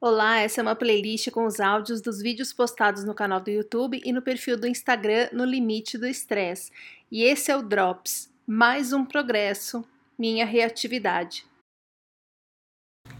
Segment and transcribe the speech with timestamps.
[0.00, 4.00] Olá, essa é uma playlist com os áudios dos vídeos postados no canal do YouTube
[4.04, 6.70] e no perfil do Instagram No Limite do Estresse.
[7.10, 9.84] E esse é o Drops, mais um progresso,
[10.16, 11.44] minha reatividade.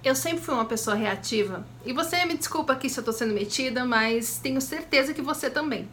[0.05, 3.35] Eu sempre fui uma pessoa reativa e você me desculpa aqui se eu tô sendo
[3.35, 5.89] metida, mas tenho certeza que você também.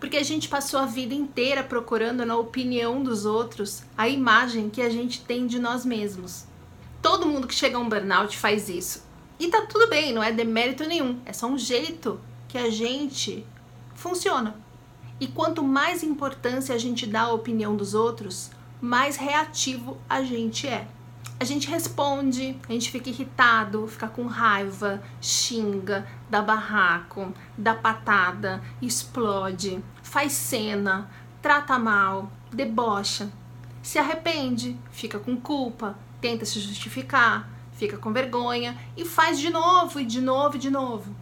[0.00, 4.82] Porque a gente passou a vida inteira procurando na opinião dos outros a imagem que
[4.82, 6.44] a gente tem de nós mesmos.
[7.00, 9.13] Todo mundo que chega a um burnout faz isso
[9.44, 11.20] e tá tudo bem, não é demérito nenhum.
[11.26, 12.18] É só um jeito
[12.48, 13.46] que a gente
[13.94, 14.56] funciona.
[15.20, 18.50] E quanto mais importância a gente dá à opinião dos outros,
[18.80, 20.88] mais reativo a gente é.
[21.38, 28.62] A gente responde, a gente fica irritado, fica com raiva, xinga, dá barraco, dá patada,
[28.80, 31.10] explode, faz cena,
[31.42, 33.30] trata mal, debocha,
[33.82, 40.00] se arrepende, fica com culpa, tenta se justificar, fica com vergonha e faz de novo
[40.00, 41.14] e de novo e de novo.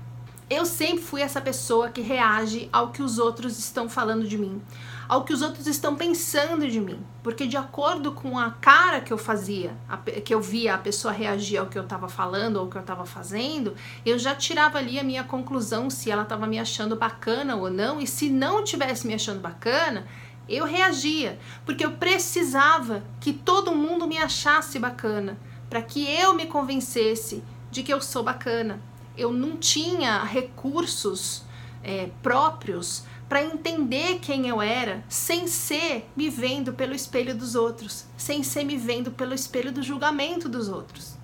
[0.50, 4.60] Eu sempre fui essa pessoa que reage ao que os outros estão falando de mim,
[5.08, 9.10] ao que os outros estão pensando de mim, porque de acordo com a cara que
[9.10, 9.74] eu fazia,
[10.22, 13.06] que eu via a pessoa reagir ao que eu estava falando ou que eu estava
[13.06, 17.70] fazendo, eu já tirava ali a minha conclusão se ela estava me achando bacana ou
[17.70, 20.06] não, e se não tivesse me achando bacana,
[20.46, 25.38] eu reagia, porque eu precisava que todo mundo me achasse bacana
[25.72, 28.78] para que eu me convencesse de que eu sou bacana.
[29.16, 31.44] Eu não tinha recursos
[31.82, 38.04] é, próprios para entender quem eu era sem ser me vendo pelo espelho dos outros,
[38.18, 41.16] sem ser me vendo pelo espelho do julgamento dos outros.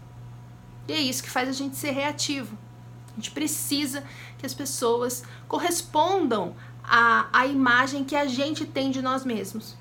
[0.88, 2.56] E é isso que faz a gente ser reativo.
[3.12, 4.02] A gente precisa
[4.38, 9.76] que as pessoas correspondam à, à imagem que a gente tem de nós mesmos.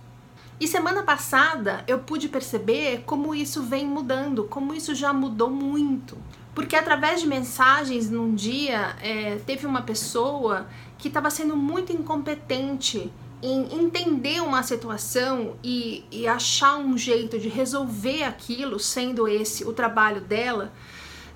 [0.59, 6.17] E semana passada eu pude perceber como isso vem mudando, como isso já mudou muito.
[6.55, 13.11] Porque através de mensagens num dia é, teve uma pessoa que estava sendo muito incompetente
[13.43, 19.71] em entender uma situação e, e achar um jeito de resolver aquilo, sendo esse o
[19.71, 20.73] trabalho dela.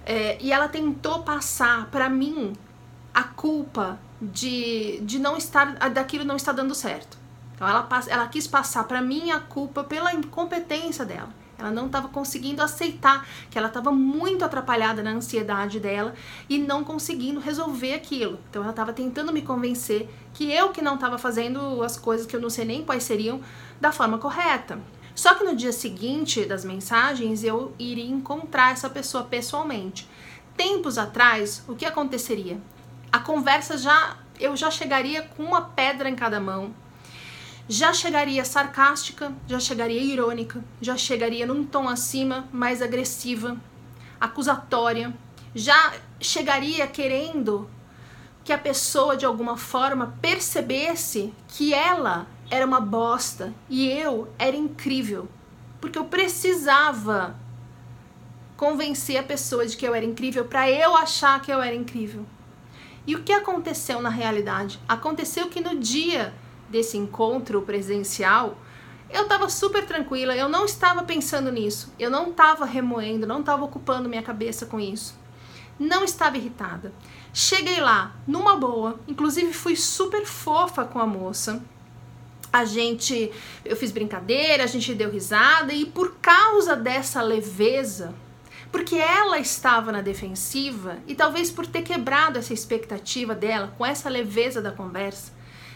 [0.03, 2.53] É, e ela tentou passar para mim
[3.13, 7.20] a culpa de, de não estar daquilo não estar dando certo.
[7.61, 11.29] Então ela, ela quis passar para mim a culpa pela incompetência dela.
[11.59, 16.15] Ela não estava conseguindo aceitar que ela estava muito atrapalhada na ansiedade dela
[16.49, 18.39] e não conseguindo resolver aquilo.
[18.49, 22.35] Então ela estava tentando me convencer que eu que não estava fazendo as coisas que
[22.35, 23.39] eu não sei nem quais seriam
[23.79, 24.79] da forma correta.
[25.13, 30.09] Só que no dia seguinte das mensagens eu iria encontrar essa pessoa pessoalmente.
[30.57, 32.59] Tempos atrás, o que aconteceria?
[33.11, 36.73] A conversa já eu já chegaria com uma pedra em cada mão,
[37.67, 43.57] já chegaria sarcástica, já chegaria irônica, já chegaria num tom acima, mais agressiva,
[44.19, 45.13] acusatória,
[45.53, 47.69] já chegaria querendo
[48.43, 54.55] que a pessoa de alguma forma percebesse que ela era uma bosta e eu era
[54.55, 55.27] incrível,
[55.79, 57.35] porque eu precisava
[58.57, 62.25] convencer a pessoa de que eu era incrível para eu achar que eu era incrível.
[63.07, 64.79] E o que aconteceu na realidade?
[64.87, 66.33] Aconteceu que no dia
[66.71, 68.57] desse encontro presencial,
[69.13, 73.65] eu estava super tranquila, eu não estava pensando nisso, eu não estava remoendo, não estava
[73.65, 75.19] ocupando minha cabeça com isso.
[75.77, 76.93] Não estava irritada.
[77.33, 81.61] Cheguei lá numa boa, inclusive fui super fofa com a moça.
[82.53, 83.31] A gente,
[83.63, 88.13] eu fiz brincadeira, a gente deu risada e por causa dessa leveza,
[88.71, 94.09] porque ela estava na defensiva e talvez por ter quebrado essa expectativa dela com essa
[94.09, 95.31] leveza da conversa,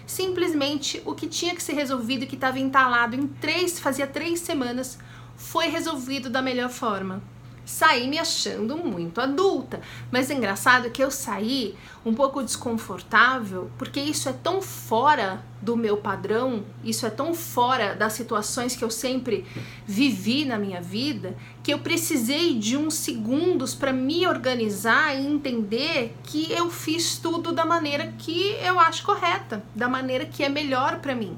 [0.05, 4.97] Simplesmente o que tinha que ser resolvido que estava entalado em três, fazia três semanas,
[5.35, 7.21] foi resolvido da melhor forma
[7.66, 9.81] saí me achando muito adulta.
[10.12, 15.76] Mas é engraçado que eu saí um pouco desconfortável, porque isso é tão fora do
[15.76, 19.44] meu padrão, isso é tão fora das situações que eu sempre
[19.88, 26.16] vivi na minha vida, que eu precisei de uns segundos para me organizar e entender
[26.24, 31.00] que eu fiz tudo da maneira que eu acho correta, da maneira que é melhor
[31.00, 31.35] para mim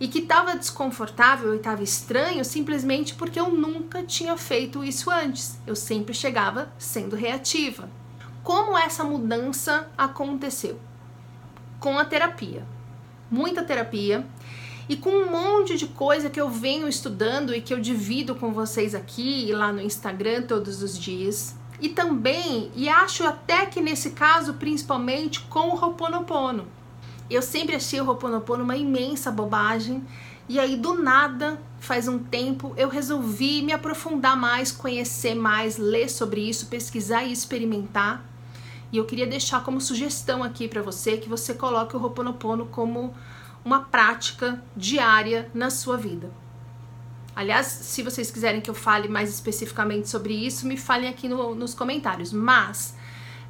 [0.00, 5.58] e que estava desconfortável e estava estranho simplesmente porque eu nunca tinha feito isso antes.
[5.66, 7.88] Eu sempre chegava sendo reativa.
[8.42, 10.78] Como essa mudança aconteceu?
[11.80, 12.64] Com a terapia.
[13.30, 14.24] Muita terapia
[14.88, 18.52] e com um monte de coisa que eu venho estudando e que eu divido com
[18.52, 21.56] vocês aqui e lá no Instagram todos os dias.
[21.80, 26.77] E também, e acho até que nesse caso principalmente com o Ho'oponopono
[27.34, 30.04] eu sempre achei o Ho'oponopono uma imensa bobagem.
[30.48, 36.08] E aí, do nada, faz um tempo, eu resolvi me aprofundar mais, conhecer mais, ler
[36.08, 38.24] sobre isso, pesquisar e experimentar.
[38.90, 43.14] E eu queria deixar como sugestão aqui para você que você coloque o Ho'oponopono como
[43.64, 46.30] uma prática diária na sua vida.
[47.36, 51.54] Aliás, se vocês quiserem que eu fale mais especificamente sobre isso, me falem aqui no,
[51.54, 52.32] nos comentários.
[52.32, 52.96] Mas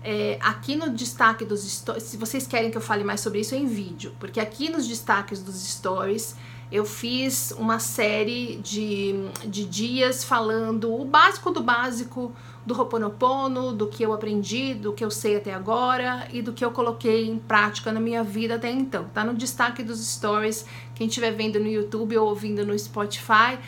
[0.03, 3.55] é, aqui no destaque dos stories, se vocês querem que eu fale mais sobre isso,
[3.55, 6.37] é em vídeo, porque aqui nos destaques dos stories
[6.71, 9.15] eu fiz uma série de,
[9.47, 12.33] de dias falando o básico do básico
[12.67, 16.63] do Ho'oponopono, do que eu aprendi, do que eu sei até agora e do que
[16.63, 19.07] eu coloquei em prática na minha vida até então.
[19.15, 23.59] Tá no destaque dos stories, quem estiver vendo no YouTube ou ouvindo no Spotify,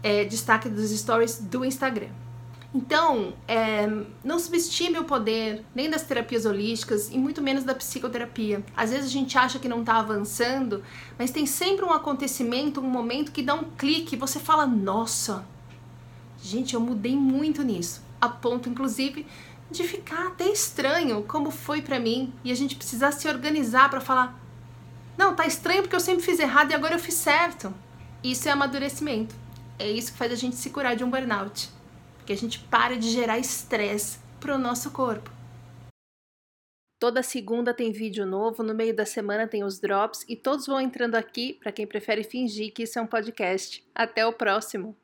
[0.00, 2.23] é, destaque dos stories do Instagram.
[2.74, 3.86] Então, é,
[4.24, 8.64] não subestime o poder nem das terapias holísticas e muito menos da psicoterapia.
[8.76, 10.82] Às vezes a gente acha que não está avançando,
[11.16, 15.46] mas tem sempre um acontecimento, um momento que dá um clique e você fala: Nossa,
[16.42, 18.02] gente, eu mudei muito nisso.
[18.20, 19.24] A ponto, inclusive,
[19.70, 24.00] de ficar até estranho como foi para mim e a gente precisar se organizar para
[24.00, 24.36] falar:
[25.16, 27.72] Não, tá estranho porque eu sempre fiz errado e agora eu fiz certo.
[28.20, 29.36] Isso é amadurecimento.
[29.78, 31.72] É isso que faz a gente se curar de um burnout
[32.24, 35.30] que a gente para de gerar estresse para o nosso corpo.
[36.98, 40.80] Toda segunda tem vídeo novo, no meio da semana tem os drops e todos vão
[40.80, 43.84] entrando aqui para quem prefere fingir que isso é um podcast.
[43.94, 44.96] Até o próximo!